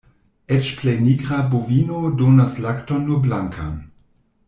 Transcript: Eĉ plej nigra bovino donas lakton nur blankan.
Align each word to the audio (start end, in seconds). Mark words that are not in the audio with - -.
Eĉ 0.55 0.69
plej 0.79 0.95
nigra 1.09 1.41
bovino 1.53 2.01
donas 2.25 2.59
lakton 2.67 3.05
nur 3.11 3.21
blankan. 3.29 3.79